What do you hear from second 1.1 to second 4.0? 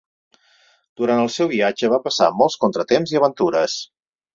el seu viatge va passar molts contratemps i aventures.